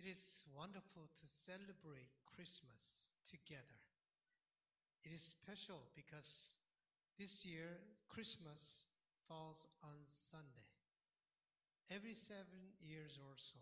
It 0.00 0.08
is 0.08 0.44
wonderful 0.56 1.12
to 1.12 1.26
celebrate 1.28 2.08
Christmas 2.24 3.12
together. 3.20 3.84
It 5.04 5.12
is 5.12 5.36
special 5.36 5.92
because 5.94 6.56
this 7.18 7.44
year 7.44 7.68
Christmas 8.08 8.86
falls 9.28 9.68
on 9.84 10.00
Sunday. 10.04 10.72
Every 11.92 12.14
seven 12.14 12.80
years 12.80 13.18
or 13.20 13.36
so, 13.36 13.60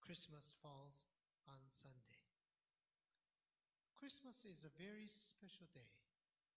Christmas 0.00 0.56
falls 0.62 1.04
on 1.46 1.60
Sunday. 1.68 2.24
Christmas 4.00 4.46
is 4.48 4.64
a 4.64 4.72
very 4.80 5.04
special 5.04 5.68
day 5.74 5.92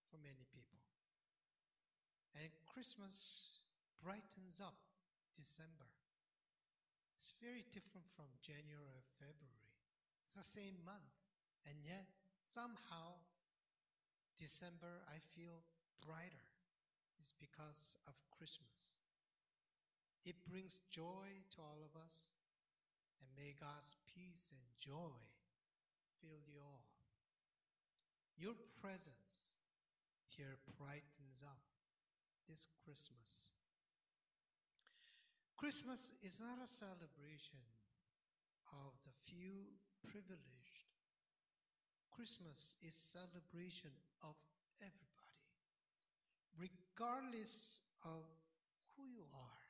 for 0.07 0.15
many 0.15 0.47
people. 0.55 0.79
And 2.39 2.47
Christmas 2.71 3.59
brightens 4.01 4.61
up 4.63 4.79
December. 5.35 5.91
It's 7.17 7.34
very 7.41 7.66
different 7.73 8.05
from 8.13 8.30
January 8.45 8.94
or 8.94 9.02
February. 9.17 9.73
It's 10.21 10.38
the 10.38 10.45
same 10.45 10.77
month. 10.85 11.17
And 11.66 11.81
yet, 11.81 12.05
somehow, 12.45 13.26
December 14.38 15.02
I 15.09 15.17
feel 15.34 15.66
brighter. 16.05 16.45
It's 17.17 17.34
because 17.34 17.98
of 18.05 18.13
Christmas. 18.30 19.02
It 20.21 20.45
brings 20.45 20.85
joy 20.93 21.41
to 21.52 21.66
all 21.66 21.81
of 21.81 21.98
us. 21.98 22.30
And 23.18 23.34
may 23.34 23.57
God's 23.57 23.98
peace 24.05 24.54
and 24.54 24.62
joy 24.77 25.18
fill 26.21 26.38
you 26.45 26.62
all. 26.62 26.85
Your 28.38 28.54
presence 28.77 29.57
here 30.29 30.62
brightens 30.77 31.41
up 31.41 31.65
this 32.45 32.68
Christmas. 32.85 33.49
Christmas 35.57 36.13
is 36.21 36.39
not 36.39 36.61
a 36.63 36.70
celebration 36.70 37.65
of 38.77 38.93
the 39.01 39.13
few 39.26 39.65
privileged. 40.05 40.93
Christmas 42.13 42.77
is 42.85 42.93
celebration 42.93 43.90
of 44.21 44.37
everybody, 44.85 45.41
regardless 46.62 47.82
of 48.05 48.21
who 48.93 49.09
you 49.09 49.26
are. 49.34 49.65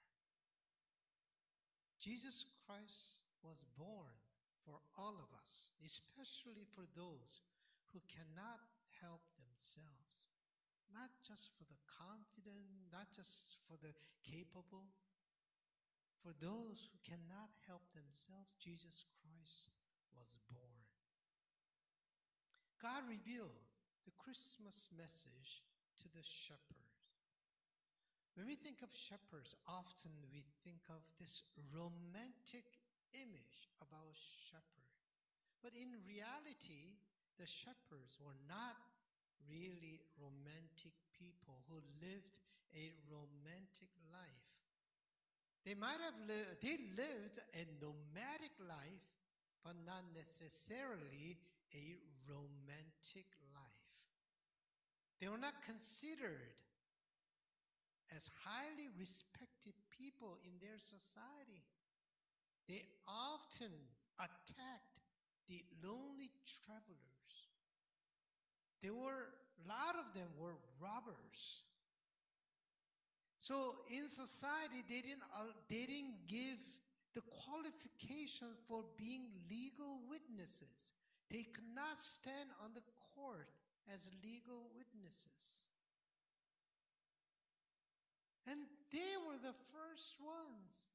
Jesus 2.00 2.46
Christ 2.68 3.24
was 3.44 3.64
born 3.80 4.16
for 4.68 4.80
all 5.00 5.16
of 5.16 5.32
us, 5.40 5.72
especially 5.84 6.68
for 6.76 6.84
those 7.00 7.40
who 7.96 8.04
cannot 8.12 8.60
help 9.00 9.24
themselves. 9.40 10.28
Not 10.92 11.12
just 11.24 11.48
for 11.56 11.64
the 11.64 11.80
confident, 11.88 12.92
not 12.92 13.08
just 13.16 13.56
for 13.68 13.80
the 13.80 13.96
capable. 14.24 14.92
For 16.24 16.34
those 16.38 16.90
who 16.92 17.00
cannot 17.06 17.52
help 17.68 17.84
themselves, 17.94 18.58
Jesus 18.60 19.06
Christ 19.22 19.72
was 20.16 20.38
born. 20.52 20.84
God 22.82 23.08
revealed 23.08 23.64
the 24.06 24.16
Christmas 24.18 24.90
message 24.94 25.64
to 26.04 26.08
the 26.14 26.24
shepherds. 26.24 26.88
When 28.38 28.46
we 28.46 28.54
think 28.54 28.86
of 28.86 28.94
shepherds, 28.94 29.58
often 29.66 30.14
we 30.30 30.46
think 30.62 30.86
of 30.94 31.02
this 31.18 31.42
romantic 31.74 32.70
image 33.18 33.70
about 33.82 34.14
shepherd. 34.14 34.94
But 35.66 35.74
in 35.74 35.90
reality, 36.06 37.02
the 37.42 37.50
shepherds 37.50 38.22
were 38.22 38.38
not 38.46 38.78
really 39.50 40.06
romantic 40.22 40.94
people 41.18 41.66
who 41.66 41.82
lived 41.98 42.38
a 42.78 42.94
romantic 43.10 43.90
life. 44.14 44.57
They 45.68 45.76
might 45.76 46.00
have 46.00 46.16
lived, 46.24 46.64
they 46.64 46.80
lived 46.96 47.44
a 47.52 47.68
nomadic 47.84 48.56
life, 48.64 49.12
but 49.66 49.76
not 49.86 50.00
necessarily 50.16 51.36
a 51.76 51.86
romantic 52.24 53.28
life. 53.52 53.92
They 55.20 55.28
were 55.28 55.38
not 55.38 55.62
considered 55.68 56.56
as 58.16 58.30
highly 58.48 58.88
respected 58.98 59.74
people 59.92 60.38
in 60.48 60.56
their 60.64 60.80
society. 60.80 61.68
They 62.70 62.88
often 63.06 63.76
attacked 64.16 65.04
the 65.50 65.60
lonely 65.84 66.32
travelers. 66.64 67.52
There 68.82 68.94
were, 68.96 69.36
a 69.36 69.68
lot 69.68 70.00
of 70.00 70.14
them 70.16 70.32
were 70.40 70.56
robbers. 70.80 71.64
So 73.48 73.80
in 73.88 74.12
society, 74.12 74.84
they 74.92 75.00
didn't, 75.00 75.24
uh, 75.32 75.48
they 75.72 75.88
didn't 75.88 76.28
give 76.28 76.60
the 77.16 77.24
qualification 77.32 78.52
for 78.68 78.84
being 79.00 79.24
legal 79.48 80.04
witnesses. 80.12 80.92
They 81.32 81.48
could 81.48 81.72
not 81.72 81.96
stand 81.96 82.52
on 82.60 82.76
the 82.76 82.84
court 83.16 83.48
as 83.88 84.12
legal 84.20 84.68
witnesses. 84.76 85.64
And 88.52 88.60
they 88.92 89.16
were 89.24 89.40
the 89.40 89.56
first 89.72 90.20
ones 90.20 90.92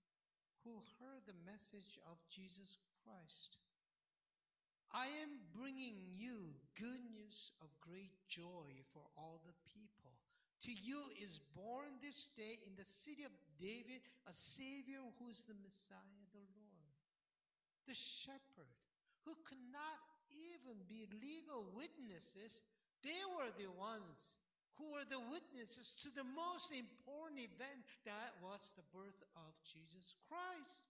who 0.61 0.77
heard 1.01 1.25
the 1.25 1.51
message 1.51 1.97
of 2.05 2.21
Jesus 2.29 2.77
Christ. 3.01 3.57
I 4.93 5.09
am 5.25 5.41
bringing 5.57 5.97
you 6.13 6.53
good 6.77 7.01
news 7.17 7.53
of 7.63 7.73
great 7.81 8.13
joy 8.29 8.77
for 8.93 9.09
all 9.17 9.41
the 9.49 9.57
people. 9.73 10.02
To 10.63 10.71
you 10.71 11.01
is 11.19 11.41
born 11.59 11.99
this 11.99 12.31
day 12.39 12.63
in 12.67 12.79
the 12.79 12.87
city 12.87 13.25
of 13.25 13.35
David 13.59 13.99
a 14.29 14.33
Savior 14.33 15.03
who 15.19 15.27
is 15.27 15.43
the 15.43 15.59
Messiah, 15.59 16.23
the 16.31 16.47
Lord. 16.55 16.95
The 17.91 17.99
shepherd 17.99 18.71
who 19.27 19.35
could 19.43 19.63
not 19.75 19.99
even 20.31 20.79
be 20.87 21.11
legal 21.19 21.67
witnesses, 21.75 22.63
they 23.03 23.23
were 23.35 23.51
the 23.59 23.75
ones 23.75 24.39
who 24.79 24.87
were 24.95 25.07
the 25.11 25.21
witnesses 25.35 25.99
to 25.99 26.15
the 26.15 26.25
most 26.25 26.71
important 26.71 27.43
event 27.43 27.83
that 28.07 28.31
was 28.39 28.73
the 28.79 28.87
birth 28.95 29.19
of 29.35 29.51
Jesus 29.67 30.15
Christ. 30.31 30.87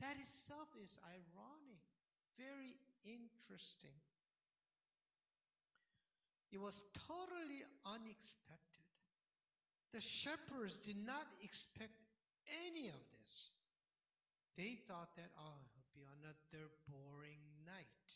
That 0.00 0.20
itself 0.20 0.68
is 0.76 1.00
ironic, 1.08 1.80
very 2.36 2.76
interesting. 3.08 3.96
It 6.52 6.60
was 6.60 6.84
totally 6.92 7.64
unexpected. 7.84 8.85
The 9.92 10.00
shepherds 10.00 10.78
did 10.78 10.96
not 11.06 11.26
expect 11.42 11.94
any 12.68 12.88
of 12.88 13.00
this. 13.12 13.50
They 14.56 14.78
thought 14.88 15.14
that, 15.16 15.30
oh, 15.38 15.60
it'll 15.72 15.94
be 15.94 16.06
another 16.20 16.70
boring 16.88 17.40
night. 17.64 18.10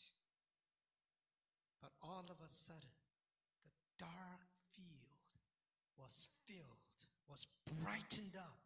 But 1.81 1.91
all 2.01 2.25
of 2.29 2.37
a 2.43 2.49
sudden, 2.49 2.99
the 3.65 3.71
dark 3.97 4.45
field 4.73 5.37
was 5.97 6.29
filled, 6.45 6.97
was 7.29 7.47
brightened 7.81 8.35
up 8.37 8.61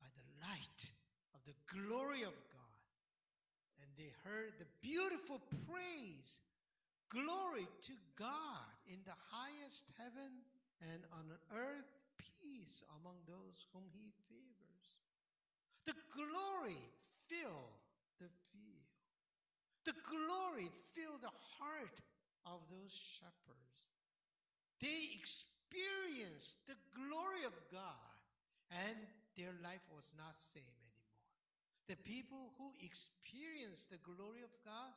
by 0.00 0.08
the 0.14 0.46
light 0.46 0.90
of 1.34 1.40
the 1.44 1.58
glory 1.66 2.22
of 2.22 2.34
God. 2.50 2.82
And 3.82 3.90
they 3.96 4.10
heard 4.24 4.52
the 4.58 4.70
beautiful 4.80 5.40
praise 5.66 6.40
Glory 7.12 7.68
to 7.82 7.92
God 8.16 8.72
in 8.88 8.96
the 9.04 9.12
highest 9.28 9.84
heaven 10.00 10.32
and 10.80 11.04
on 11.12 11.28
earth 11.52 11.92
peace 12.42 12.82
among 13.00 13.22
those 13.24 13.66
whom 13.72 13.86
he 13.94 14.10
favors. 14.26 14.98
The 15.86 15.94
glory 16.10 16.82
fill 17.30 17.70
the 18.18 18.30
field. 18.50 18.92
The 19.86 19.94
glory 20.02 20.70
fill 20.94 21.18
the 21.22 21.34
heart 21.58 21.98
of 22.46 22.60
those 22.70 22.94
shepherds. 22.94 23.86
They 24.82 25.14
experienced 25.14 26.66
the 26.66 26.78
glory 26.90 27.46
of 27.46 27.54
God 27.70 28.18
and 28.70 28.98
their 29.38 29.54
life 29.62 29.86
was 29.94 30.14
not 30.18 30.34
the 30.34 30.58
same 30.58 30.76
anymore. 30.82 31.22
The 31.88 31.98
people 32.02 32.52
who 32.58 32.70
experience 32.84 33.86
the 33.86 34.02
glory 34.02 34.42
of 34.44 34.52
God, 34.64 34.92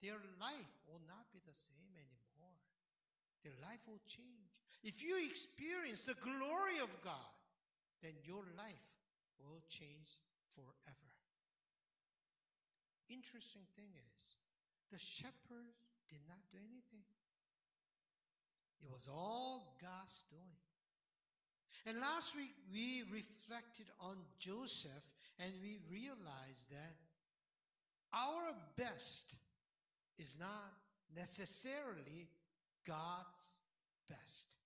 their 0.00 0.18
life 0.40 0.72
will 0.86 1.02
not 1.06 1.28
be 1.32 1.40
the 1.44 1.54
same 1.54 1.92
anymore. 1.96 2.31
Their 3.44 3.58
life 3.62 3.82
will 3.86 4.00
change. 4.06 4.54
If 4.82 5.02
you 5.02 5.18
experience 5.26 6.04
the 6.04 6.14
glory 6.14 6.78
of 6.82 6.90
God, 7.02 7.34
then 8.02 8.12
your 8.24 8.42
life 8.56 8.88
will 9.38 9.62
change 9.68 10.18
forever. 10.54 11.12
Interesting 13.08 13.62
thing 13.76 13.90
is, 14.14 14.36
the 14.90 14.98
shepherds 14.98 15.82
did 16.08 16.20
not 16.28 16.40
do 16.50 16.58
anything. 16.58 17.06
It 18.82 18.90
was 18.90 19.08
all 19.10 19.76
God's 19.80 20.24
doing. 20.30 20.58
And 21.86 22.00
last 22.00 22.36
week 22.36 22.54
we 22.72 23.02
reflected 23.12 23.86
on 24.00 24.16
Joseph 24.38 25.02
and 25.38 25.52
we 25.62 25.78
realized 25.90 26.70
that 26.70 26.94
our 28.12 28.54
best 28.76 29.36
is 30.18 30.36
not 30.38 30.72
necessarily 31.16 32.28
God's 32.86 33.60
best. 34.08 34.56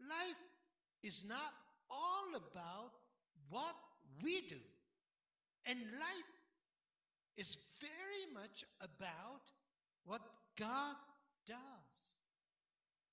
Life 0.00 0.42
is 1.02 1.24
not 1.28 1.54
all 1.90 2.36
about 2.36 2.92
what 3.50 3.74
we 4.22 4.40
do, 4.48 4.62
and 5.66 5.78
life 5.78 6.32
is 7.36 7.58
very 7.80 8.34
much 8.34 8.64
about 8.80 9.50
what 10.04 10.22
God 10.58 10.96
does. 11.46 11.56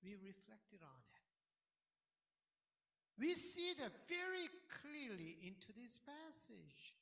We 0.02 0.14
reflected 0.14 0.80
on 0.82 1.00
it. 1.00 1.16
We 3.18 3.32
see 3.32 3.72
that 3.78 3.92
very 4.08 4.46
clearly 4.68 5.36
into 5.46 5.72
this 5.72 5.98
passage. 5.98 6.96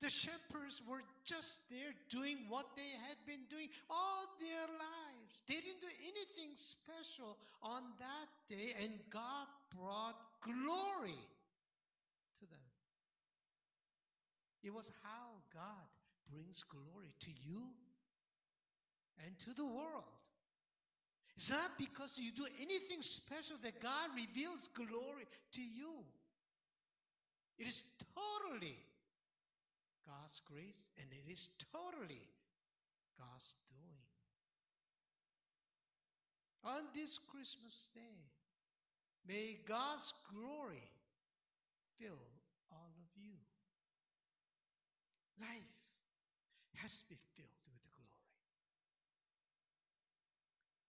The 0.00 0.08
shepherds 0.08 0.80
were 0.88 1.02
just 1.24 1.60
there 1.70 1.92
doing 2.08 2.46
what 2.48 2.76
they 2.76 2.90
had 3.08 3.18
been 3.26 3.44
doing 3.50 3.68
all 3.90 4.24
their 4.40 4.66
lives. 4.78 5.07
They 5.48 5.54
didn't 5.54 5.80
do 5.80 5.88
anything 6.02 6.54
special 6.54 7.36
on 7.62 7.82
that 7.98 8.28
day, 8.48 8.72
and 8.82 8.92
God 9.10 9.46
brought 9.76 10.16
glory 10.40 11.20
to 12.38 12.46
them. 12.46 12.68
It 14.62 14.74
was 14.74 14.90
how 15.02 15.40
God 15.52 15.86
brings 16.30 16.62
glory 16.62 17.14
to 17.20 17.30
you 17.46 17.62
and 19.24 19.38
to 19.40 19.54
the 19.54 19.64
world. 19.64 20.04
It's 21.34 21.50
not 21.52 21.70
because 21.78 22.18
you 22.18 22.32
do 22.32 22.46
anything 22.60 23.00
special 23.00 23.56
that 23.62 23.80
God 23.80 24.10
reveals 24.16 24.68
glory 24.74 25.24
to 25.52 25.60
you. 25.60 26.02
It 27.58 27.68
is 27.68 27.84
totally 28.14 28.76
God's 30.04 30.42
grace 30.50 30.90
and 30.98 31.06
it 31.12 31.30
is 31.30 31.50
totally 31.72 32.26
God's. 33.16 33.54
On 36.64 36.82
this 36.94 37.18
Christmas 37.18 37.90
day, 37.94 38.28
may 39.26 39.58
God's 39.64 40.12
glory 40.32 40.90
fill 41.98 42.22
all 42.70 42.92
of 42.98 43.10
you. 43.16 43.38
Life 45.40 45.78
has 46.82 46.98
to 47.00 47.06
be 47.06 47.18
filled 47.34 47.62
with 47.70 47.82
glory. 47.94 48.34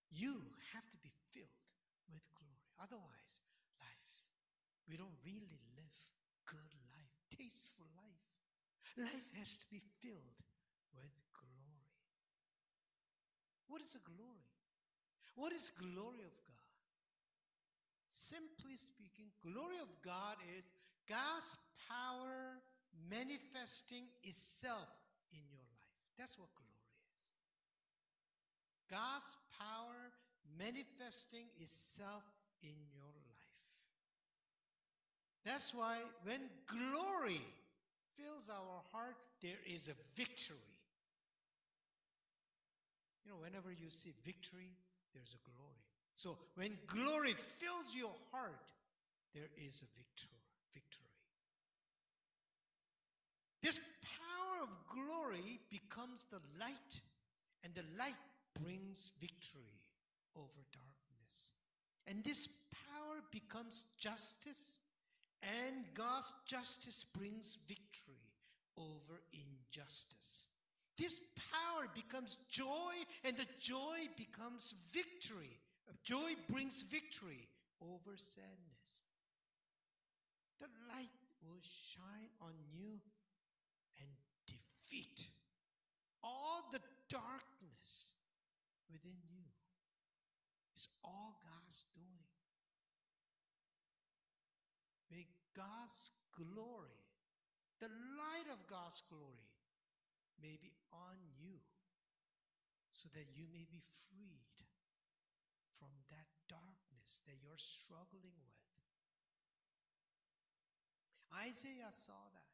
You 0.10 0.34
have 0.74 0.90
to 0.90 0.98
be 0.98 1.14
filled 1.32 1.62
with 2.10 2.26
glory. 2.34 2.66
Otherwise, 2.82 3.46
life, 3.78 4.26
we 4.90 4.98
don't 4.98 5.18
really 5.24 5.54
live 5.78 5.98
good 6.46 6.74
life, 6.90 7.14
tasteful 7.30 7.86
life. 7.94 8.26
Life 8.98 9.30
has 9.38 9.56
to 9.58 9.66
be 9.70 9.82
filled 10.02 10.42
with 10.98 11.14
glory. 11.38 11.86
What 13.70 13.82
is 13.82 13.94
a 13.94 14.02
glory? 14.02 14.49
What 15.36 15.54
is 15.54 15.72
glory 15.72 16.24
of 16.26 16.36
God? 16.48 16.60
Simply 18.10 18.76
speaking, 18.76 19.32
glory 19.42 19.78
of 19.82 19.90
God 20.04 20.36
is 20.58 20.66
God's 21.08 21.58
power 21.88 22.60
manifesting 23.10 24.04
itself 24.24 24.90
in 25.32 25.40
your 25.50 25.62
life. 25.62 25.96
That's 26.18 26.38
what 26.38 26.50
glory 26.56 26.94
is. 27.16 27.30
God's 28.90 29.38
power 29.58 30.12
manifesting 30.58 31.46
itself 31.60 32.24
in 32.62 32.76
your 32.94 33.04
life. 33.04 33.30
That's 35.46 35.74
why 35.74 35.98
when 36.24 36.42
glory 36.68 37.42
fills 38.18 38.50
our 38.50 38.82
heart, 38.92 39.16
there 39.42 39.62
is 39.66 39.88
a 39.88 40.20
victory. 40.20 40.58
You 43.24 43.32
know, 43.32 43.38
whenever 43.42 43.72
you 43.72 43.90
see 43.90 44.14
victory, 44.26 44.72
there's 45.14 45.36
a 45.36 45.50
glory. 45.50 45.84
So 46.16 46.38
when 46.56 46.78
glory 46.88 47.34
fills 47.34 47.96
your 47.96 48.14
heart, 48.32 48.74
there 49.34 49.50
is 49.58 49.82
a 49.82 49.98
victory. 49.98 50.44
Victory. 50.74 51.06
This 53.62 53.80
power 54.02 54.64
of 54.64 54.70
glory 54.88 55.60
becomes 55.70 56.26
the 56.32 56.40
light, 56.60 57.02
and 57.64 57.74
the 57.74 57.86
light 57.98 58.20
brings 58.62 59.14
victory 59.20 59.80
over 60.36 60.62
darkness. 60.74 61.52
And 62.08 62.24
this 62.24 62.48
power 62.48 63.22
becomes 63.32 63.86
justice, 63.98 64.80
and 65.42 65.86
God's 65.94 66.34
justice 66.46 67.06
brings 67.18 67.60
victory 67.68 68.36
over 68.78 69.22
injustice. 69.32 70.49
This 71.00 71.22
power 71.54 71.88
becomes 71.96 72.38
joy, 72.52 72.94
and 73.24 73.38
the 73.38 73.48
joy 73.58 74.00
becomes 74.18 74.76
victory. 74.92 75.58
Joy 76.04 76.36
brings 76.52 76.84
victory 76.84 77.48
over 77.82 78.18
sadness. 78.18 79.04
The 80.60 80.68
light 80.94 81.08
will 81.42 81.62
shine 81.62 82.30
on 82.42 82.52
you 82.74 83.00
and 84.02 84.10
defeat 84.46 85.28
all 86.22 86.68
the 86.74 86.82
darkness 87.08 88.14
within 88.92 89.16
you. 89.32 89.46
It's 90.74 90.90
all 91.04 91.40
God's 91.44 91.86
doing. 91.96 92.28
May 95.12 95.26
God's 95.56 96.12
glory, 96.36 97.08
the 97.80 97.88
light 97.88 98.52
of 98.52 98.68
God's 98.68 99.02
glory, 99.10 99.48
may 100.42 100.58
be 100.60 100.72
on 100.92 101.18
you 101.38 101.60
so 102.92 103.08
that 103.14 103.28
you 103.32 103.48
may 103.52 103.66
be 103.70 103.80
freed 103.80 104.58
from 105.72 105.92
that 106.12 106.28
darkness 106.48 107.22
that 107.28 107.40
you're 107.40 107.60
struggling 107.60 108.36
with. 108.44 108.60
Isaiah 111.48 111.92
saw 111.92 112.20
that. 112.34 112.50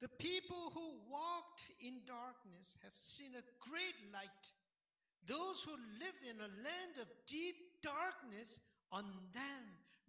The 0.00 0.08
people 0.16 0.72
who 0.72 0.96
walked 1.12 1.68
in 1.84 2.00
darkness 2.06 2.78
have 2.82 2.94
seen 2.94 3.36
a 3.36 3.44
great 3.60 3.98
light. 4.14 4.44
Those 5.26 5.64
who 5.64 5.76
lived 6.00 6.24
in 6.24 6.40
a 6.40 6.48
land 6.64 6.94
of 7.02 7.08
deep 7.26 7.56
darkness, 7.82 8.60
on 8.92 9.04
them 9.32 9.62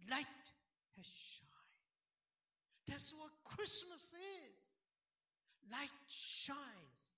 light 0.10 0.46
has 0.96 1.06
shined. 1.06 1.52
That's 2.88 3.14
what 3.14 3.32
Christmas 3.44 4.16
is. 4.16 4.71
Light 5.70 5.94
shines 6.08 7.12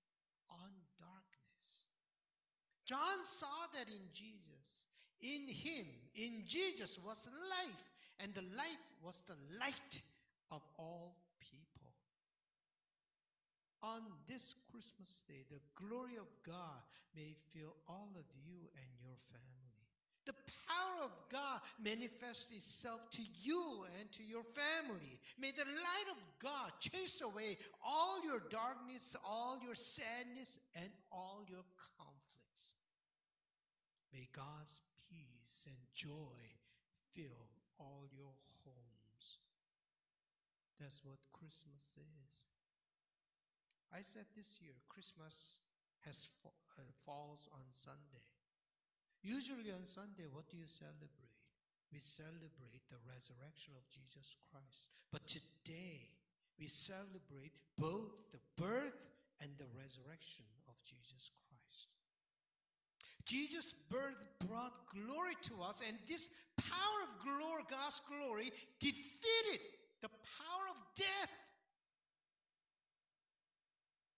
on 0.50 0.70
darkness. 0.98 1.86
John 2.84 3.22
saw 3.22 3.66
that 3.78 3.88
in 3.88 4.02
Jesus. 4.12 4.86
In 5.22 5.48
him, 5.48 5.86
in 6.14 6.42
Jesus 6.44 6.98
was 7.04 7.28
life, 7.32 7.90
and 8.20 8.34
the 8.34 8.44
life 8.56 8.84
was 9.02 9.22
the 9.22 9.36
light 9.58 10.02
of 10.50 10.60
all 10.78 11.16
people. 11.40 11.92
On 13.82 14.02
this 14.28 14.54
Christmas 14.70 15.24
day, 15.26 15.44
the 15.50 15.60
glory 15.74 16.16
of 16.20 16.28
God 16.44 16.82
may 17.16 17.34
fill 17.52 17.74
all 17.88 18.10
of 18.16 18.24
you 18.44 18.68
and 18.76 18.90
your 19.00 19.16
family. 19.32 19.63
The 20.26 20.34
power 20.66 21.04
of 21.04 21.12
God 21.30 21.60
manifest 21.82 22.52
itself 22.52 23.10
to 23.10 23.22
you 23.42 23.84
and 24.00 24.10
to 24.12 24.24
your 24.24 24.42
family. 24.42 25.20
May 25.38 25.50
the 25.50 25.64
light 25.64 26.08
of 26.10 26.26
God 26.38 26.72
chase 26.80 27.20
away 27.22 27.58
all 27.84 28.24
your 28.24 28.42
darkness, 28.48 29.16
all 29.24 29.58
your 29.62 29.74
sadness, 29.74 30.58
and 30.76 30.88
all 31.12 31.44
your 31.48 31.64
conflicts. 31.98 32.76
May 34.12 34.26
God's 34.32 34.80
peace 35.10 35.66
and 35.68 35.76
joy 35.94 36.40
fill 37.12 37.50
all 37.78 38.06
your 38.12 38.32
homes. 38.64 39.38
That's 40.80 41.02
what 41.04 41.18
Christmas 41.32 41.98
is. 41.98 42.44
I 43.92 44.00
said 44.00 44.24
this 44.34 44.58
year, 44.60 44.74
Christmas 44.88 45.58
has 46.04 46.30
uh, 46.44 46.48
falls 47.04 47.48
on 47.54 47.64
Sunday. 47.70 48.33
Usually 49.24 49.72
on 49.72 49.88
Sunday, 49.88 50.28
what 50.28 50.44
do 50.52 50.60
you 50.60 50.68
celebrate? 50.68 51.32
We 51.90 51.98
celebrate 51.98 52.84
the 52.92 53.00
resurrection 53.08 53.72
of 53.72 53.88
Jesus 53.88 54.36
Christ. 54.52 54.92
But 55.10 55.26
today, 55.26 56.12
we 56.60 56.66
celebrate 56.68 57.56
both 57.80 58.12
the 58.36 58.44
birth 58.60 59.08
and 59.40 59.50
the 59.56 59.64
resurrection 59.80 60.44
of 60.68 60.74
Jesus 60.84 61.32
Christ. 61.48 61.88
Jesus' 63.24 63.72
birth 63.88 64.20
brought 64.46 64.74
glory 64.92 65.32
to 65.48 65.62
us, 65.62 65.80
and 65.88 65.96
this 66.06 66.28
power 66.58 67.00
of 67.08 67.24
glory, 67.24 67.64
God's 67.70 68.02
glory, 68.04 68.50
defeated 68.78 69.60
the 70.02 70.08
power 70.08 70.66
of 70.70 70.82
death. 70.96 71.32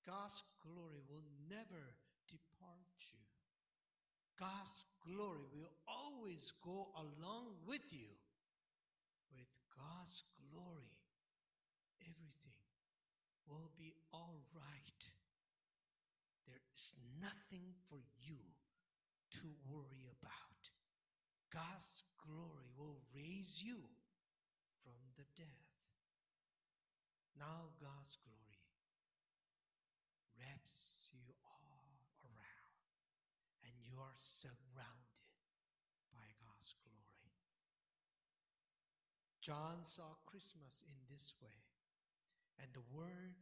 God's 0.05 0.43
glory 0.65 0.99
will 1.09 1.23
never. 1.49 1.95
God's 4.47 4.87
glory 5.03 5.43
will 5.51 5.75
always 5.91 6.53
go 6.63 6.87
along 6.95 7.51
with 7.67 7.83
you. 7.91 8.15
With 9.35 9.51
God's 9.75 10.23
glory, 10.39 11.03
everything 12.01 12.63
will 13.49 13.73
be 13.77 13.95
all 14.13 14.47
right. 14.55 15.03
There 16.47 16.63
is 16.75 16.95
nothing 17.21 17.75
for 17.91 17.99
you 18.23 18.39
to 19.33 19.47
worry 19.67 20.07
about. 20.15 20.63
God's 21.51 22.05
glory 22.23 22.71
will 22.79 23.03
raise 23.17 23.65
you 23.67 23.83
from 24.79 25.03
the 25.19 25.27
death. 25.35 25.75
Now, 27.37 27.75
God's 27.83 28.15
glory 28.23 28.63
wraps 30.39 31.11
you 31.11 31.35
all 31.43 31.99
around, 32.23 32.79
and 33.67 33.75
you 33.83 33.99
are 33.99 34.06
surrounded 34.19 35.29
by 36.13 36.27
God's 36.41 36.75
glory. 36.83 37.37
John 39.41 39.85
saw 39.85 40.17
Christmas 40.27 40.83
in 40.89 40.97
this 41.13 41.35
way, 41.43 41.63
and 42.61 42.69
the 42.73 42.87
Word 42.97 43.37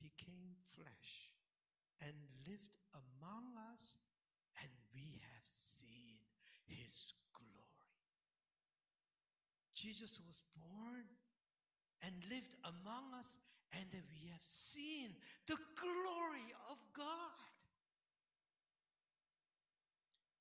became 0.00 0.56
flesh 0.64 1.32
and 2.02 2.14
lived 2.46 2.76
among 2.92 3.54
us, 3.72 3.96
and 4.60 4.70
we 4.94 5.20
have 5.22 5.46
seen 5.46 6.24
his 6.66 7.14
glory. 7.32 7.94
Jesus 9.74 10.20
was 10.26 10.42
born 10.56 11.04
and 12.04 12.14
lived 12.28 12.54
among 12.64 13.14
us, 13.18 13.38
and 13.72 13.86
we 14.10 14.28
have 14.32 14.42
seen 14.42 15.10
the 15.46 15.56
glory 15.78 16.50
of 16.70 16.78
God. 16.92 17.53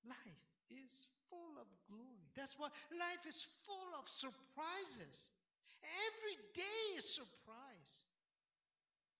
Life 0.08 0.44
is 0.70 1.08
full 1.30 1.56
of 1.60 1.68
glory. 1.88 2.28
That's 2.36 2.58
why 2.60 2.68
life 2.92 3.26
is 3.28 3.48
full 3.64 3.92
of 4.00 4.08
surprises. 4.08 5.32
Every 6.08 6.38
day 6.54 6.98
is 6.98 7.08
surprise. 7.08 8.08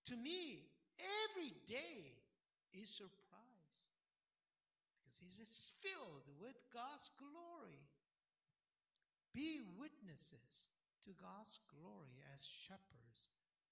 To 0.06 0.16
me, 0.16 0.64
every 1.28 1.52
day 1.66 2.00
is 2.76 2.88
surprise 2.88 3.76
because 5.00 5.20
it 5.24 5.40
is 5.40 5.74
filled 5.80 6.28
with 6.40 6.56
God's 6.72 7.10
glory. 7.16 7.84
Be 9.32 9.60
witnesses 9.80 10.68
to 11.04 11.10
God's 11.20 11.60
glory 11.68 12.20
as 12.32 12.46
shepherds 12.46 13.28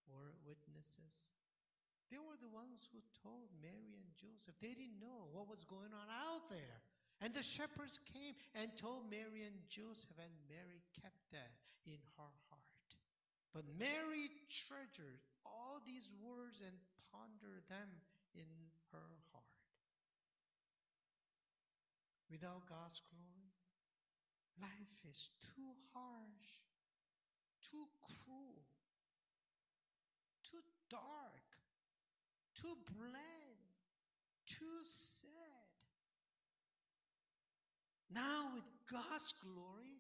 were 0.09 0.35
witnesses. 0.45 1.33
They 2.13 2.21
were 2.21 2.37
the 2.37 2.53
ones 2.53 2.89
who 2.93 3.01
told 3.25 3.49
Mary 3.65 3.97
and 3.97 4.13
Joseph. 4.21 4.59
They 4.61 4.77
didn't 4.77 5.01
know 5.01 5.33
what 5.33 5.49
was 5.49 5.65
going 5.65 5.97
on 5.97 6.09
out 6.13 6.51
there. 6.53 6.79
And 7.23 7.33
the 7.33 7.43
shepherds 7.43 8.01
came 8.13 8.35
and 8.59 8.75
told 8.75 9.07
Mary 9.09 9.47
and 9.47 9.55
Joseph, 9.71 10.19
and 10.19 10.35
Mary 10.51 10.83
kept 11.01 11.23
that 11.31 11.55
in 11.87 12.03
her 12.19 12.35
heart. 12.51 12.89
But 13.55 13.63
Mary 13.79 14.27
treasured 14.51 15.23
all 15.47 15.79
these 15.87 16.11
words 16.19 16.61
and 16.61 16.75
pondered 17.15 17.63
them 17.71 18.03
in 18.35 18.51
her 18.91 19.23
heart. 19.31 19.45
Without 22.29 22.67
God's 22.67 23.03
glory, 23.07 23.55
life 24.59 24.99
is 25.09 25.31
too 25.55 25.79
harsh, 25.95 26.51
too 27.63 27.87
cruel, 28.03 28.67
too 30.43 30.65
dark, 30.91 31.47
too 32.57 32.75
bland, 32.99 33.71
too 34.47 34.81
sad. 34.83 35.52
Now, 38.15 38.53
with 38.55 38.65
God's 38.91 39.33
glory, 39.41 39.97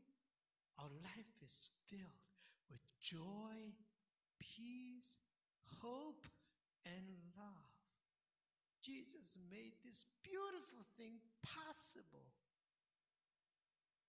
our 0.78 0.90
life 1.02 1.32
is 1.44 1.70
filled 1.88 2.28
with 2.70 2.82
joy, 3.00 3.72
peace, 4.38 5.16
hope, 5.80 6.26
and 6.84 7.06
love. 7.36 7.72
Jesus 8.82 9.38
made 9.50 9.72
this 9.84 10.04
beautiful 10.22 10.84
thing 10.98 11.20
possible. 11.40 12.28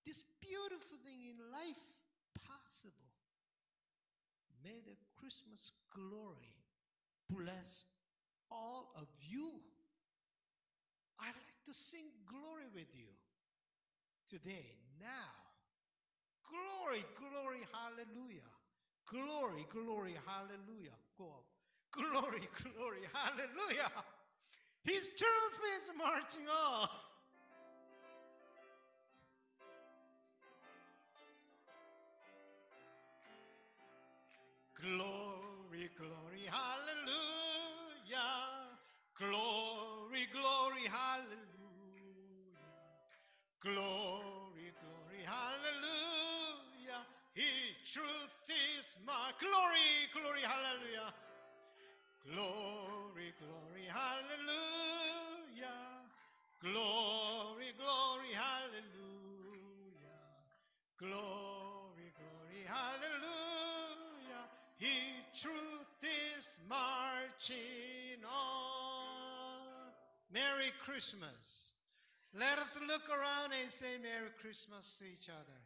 This 0.05 0.25
beautiful 0.41 0.97
thing 1.05 1.23
in 1.29 1.37
life 1.51 2.01
possible. 2.43 3.13
May 4.63 4.81
the 4.83 4.97
Christmas 5.15 5.71
glory 5.95 6.59
bless 7.29 7.85
all 8.51 8.91
of 8.97 9.07
you. 9.21 9.61
I'd 11.21 11.27
like 11.27 11.63
to 11.67 11.73
sing 11.73 12.05
glory 12.27 12.67
with 12.73 12.89
you 12.95 13.12
today, 14.33 14.65
now. 14.99 15.29
Glory, 16.49 17.05
glory, 17.13 17.61
hallelujah. 17.69 18.49
Glory, 19.05 19.65
glory, 19.69 20.15
hallelujah. 20.25 20.97
Go 21.19 21.25
up. 21.25 21.45
Glory, 21.91 22.41
glory, 22.73 23.05
hallelujah. 23.13 23.91
His 24.83 25.11
truth 25.15 25.59
is 25.77 25.91
marching 25.95 26.47
on. 26.49 26.87
Glory, 34.81 35.89
glory, 35.95 36.45
hallelujah. 36.49 37.12
Merry 70.63 70.73
Christmas. 70.79 71.73
Let 72.39 72.57
us 72.57 72.79
look 72.87 73.09
around 73.09 73.51
and 73.51 73.69
say 73.69 73.99
Merry 74.01 74.29
Christmas 74.39 74.97
to 74.99 75.05
each 75.05 75.27
other. 75.27 75.59